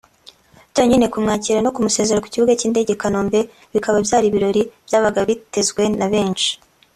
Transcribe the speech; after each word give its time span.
byonyine 0.71 1.05
kumwakira 1.13 1.59
no 1.65 1.73
kumusezera 1.75 2.21
ku 2.23 2.29
kibuga 2.33 2.57
cy’indege 2.59 2.89
i 2.93 2.99
Kanombe 3.01 3.39
bikaba 3.73 3.97
byari 4.05 4.25
ibirori 4.27 4.61
byabaga 4.87 5.19
byitezwe 5.27 5.83
na 5.99 6.07
benshi 6.13 6.49